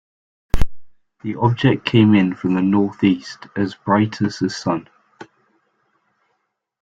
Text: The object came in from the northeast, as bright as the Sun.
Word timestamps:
The 1.21 1.35
object 1.35 1.85
came 1.85 2.15
in 2.15 2.33
from 2.33 2.55
the 2.55 2.61
northeast, 2.63 3.45
as 3.55 3.75
bright 3.75 4.19
as 4.23 4.39
the 4.39 4.49
Sun. 4.49 4.89